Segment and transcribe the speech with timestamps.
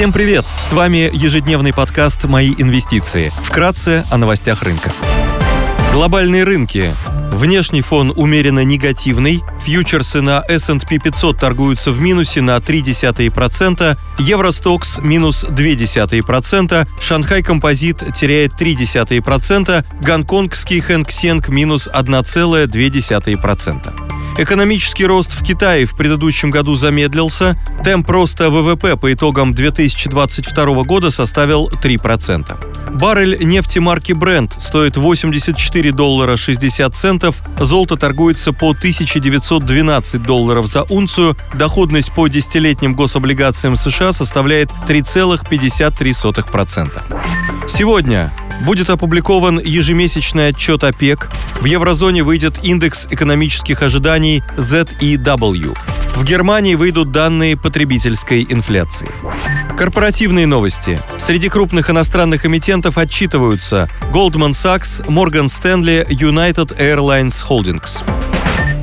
[0.00, 0.46] Всем привет!
[0.46, 3.30] С вами ежедневный подкаст «Мои инвестиции».
[3.44, 4.90] Вкратце о новостях рынка.
[5.92, 6.84] Глобальные рынки.
[7.30, 9.42] Внешний фон умеренно негативный.
[9.62, 18.58] Фьючерсы на S&P 500 торгуются в минусе на 0,3%, Евростокс минус 0,2%, Шанхай Композит теряет
[18.58, 24.09] 0,3%, гонконгский Хэнк Сенг минус 1,2%.
[24.40, 27.58] Экономический рост в Китае в предыдущем году замедлился.
[27.84, 32.94] Темп роста ВВП по итогам 2022 года составил 3%.
[32.94, 40.84] Баррель нефти марки Brent стоит 84 доллара 60 центов, золото торгуется по 1912 долларов за
[40.84, 47.68] унцию, доходность по десятилетним гособлигациям США составляет 3,53%.
[47.68, 55.76] Сегодня будет опубликован ежемесячный отчет ОПЕК, в еврозоне выйдет индекс экономических ожиданий ZEW.
[56.16, 59.08] В Германии выйдут данные потребительской инфляции.
[59.76, 61.00] Корпоративные новости.
[61.16, 68.02] Среди крупных иностранных эмитентов отчитываются Goldman Sachs, Morgan Stanley, United Airlines Holdings.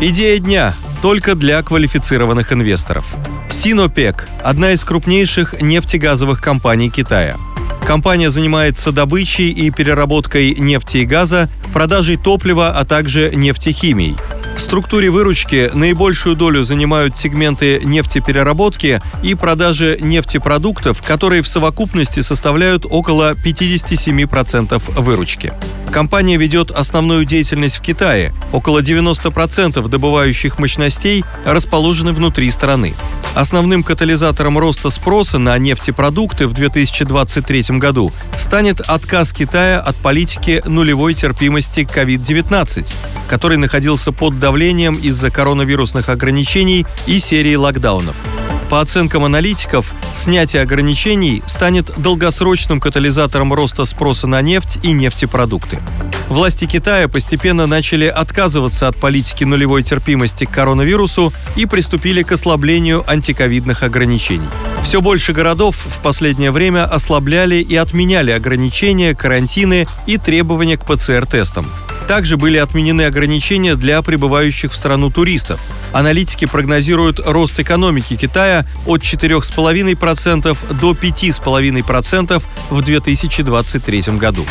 [0.00, 3.04] Идея дня только для квалифицированных инвесторов.
[3.50, 7.36] Sinopec– одна из крупнейших нефтегазовых компаний Китая–
[7.86, 14.16] Компания занимается добычей и переработкой нефти и газа, продажей топлива, а также нефтехимией.
[14.56, 22.84] В структуре выручки наибольшую долю занимают сегменты нефтепереработки и продажи нефтепродуктов, которые в совокупности составляют
[22.88, 25.54] около 57% выручки.
[25.90, 28.32] Компания ведет основную деятельность в Китае.
[28.52, 32.94] Около 90% добывающих мощностей расположены внутри страны.
[33.34, 41.14] Основным катализатором роста спроса на нефтепродукты в 2023 году станет отказ Китая от политики нулевой
[41.14, 42.92] терпимости к COVID-19,
[43.28, 48.16] который находился под давлением из-за коронавирусных ограничений и серии локдаунов.
[48.70, 55.80] По оценкам аналитиков, снятие ограничений станет долгосрочным катализатором роста спроса на нефть и нефтепродукты.
[56.28, 63.02] Власти Китая постепенно начали отказываться от политики нулевой терпимости к коронавирусу и приступили к ослаблению
[63.10, 64.46] антиковидных ограничений.
[64.84, 71.66] Все больше городов в последнее время ослабляли и отменяли ограничения, карантины и требования к ПЦР-тестам.
[72.06, 75.58] Также были отменены ограничения для прибывающих в страну туристов.
[75.92, 84.44] Аналитики прогнозируют рост экономики Китая от 4,5% до 5,5% в 2023 году.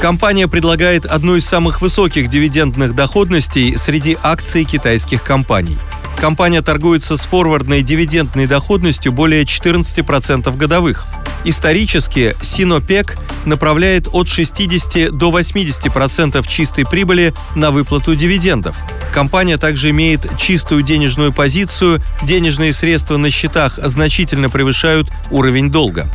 [0.00, 5.78] Компания предлагает одну из самых высоких дивидендных доходностей среди акций китайских компаний.
[6.16, 11.06] Компания торгуется с форвардной дивидендной доходностью более 14% годовых.
[11.44, 18.76] Исторически Синопек направляет от 60 до 80% чистой прибыли на выплату дивидендов–
[19.16, 26.06] Компания также имеет чистую денежную позицию, денежные средства на счетах значительно превышают уровень долга.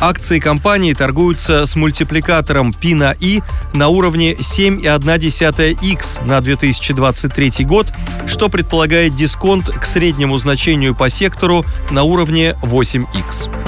[0.00, 3.42] Акции компании торгуются с мультипликатором P на I
[3.74, 7.92] на уровне 7,1x на 2023 год,
[8.26, 13.67] что предполагает дисконт к среднему значению по сектору на уровне 8x.